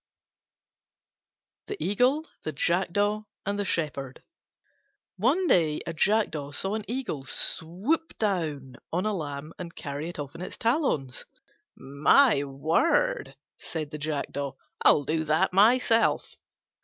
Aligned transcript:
THE 1.67 1.77
EAGLE, 1.79 2.25
THE 2.41 2.51
JACKDAW, 2.51 3.27
AND 3.45 3.59
THE 3.59 3.65
SHEPHERD 3.65 4.23
One 5.17 5.45
day 5.45 5.79
a 5.85 5.93
Jackdaw 5.93 6.53
saw 6.53 6.73
an 6.73 6.85
Eagle 6.87 7.23
swoop 7.25 8.17
down 8.17 8.77
on 8.91 9.05
a 9.05 9.13
lamb 9.13 9.53
and 9.59 9.75
carry 9.75 10.09
it 10.09 10.17
off 10.17 10.33
in 10.33 10.41
its 10.41 10.57
talons. 10.57 11.27
"My 11.77 12.43
word," 12.43 13.35
said 13.59 13.91
the 13.91 13.99
Jackdaw, 13.99 14.53
"I'll 14.83 15.03
do 15.03 15.23
that 15.25 15.53
myself." 15.53 16.35